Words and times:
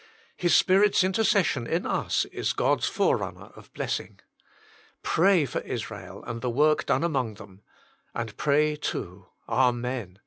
His 0.35 0.55
Spirit 0.55 0.95
s 0.95 1.03
inter 1.03 1.23
cession 1.23 1.67
in 1.67 1.85
us 1.85 2.25
is 2.31 2.53
God 2.53 2.79
s 2.79 2.87
forerunner 2.87 3.51
of 3.55 3.71
blessing. 3.75 4.19
Pray 5.03 5.45
for 5.45 5.61
Israel 5.61 6.23
and 6.25 6.41
the 6.41 6.49
work 6.49 6.87
done 6.87 7.03
among 7.03 7.35
them. 7.35 7.61
And 8.15 8.35
pray 8.35 8.75
too: 8.77 9.27
Amen. 9.47 10.17